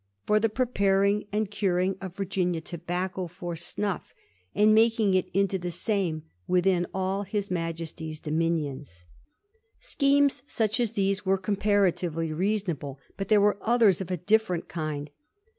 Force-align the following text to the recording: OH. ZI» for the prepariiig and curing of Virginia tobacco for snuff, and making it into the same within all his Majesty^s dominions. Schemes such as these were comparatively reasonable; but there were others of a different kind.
OH. 0.01 0.01
ZI» 0.03 0.09
for 0.25 0.39
the 0.39 0.49
prepariiig 0.49 1.27
and 1.31 1.51
curing 1.51 1.95
of 2.01 2.15
Virginia 2.15 2.59
tobacco 2.59 3.27
for 3.27 3.55
snuff, 3.55 4.15
and 4.55 4.73
making 4.73 5.13
it 5.13 5.29
into 5.31 5.59
the 5.59 5.69
same 5.69 6.23
within 6.47 6.87
all 6.91 7.21
his 7.21 7.49
Majesty^s 7.49 8.19
dominions. 8.19 9.03
Schemes 9.79 10.41
such 10.47 10.79
as 10.79 10.93
these 10.93 11.23
were 11.23 11.37
comparatively 11.37 12.33
reasonable; 12.33 12.97
but 13.15 13.27
there 13.27 13.39
were 13.39 13.59
others 13.61 14.01
of 14.01 14.09
a 14.09 14.17
different 14.17 14.67
kind. 14.67 15.11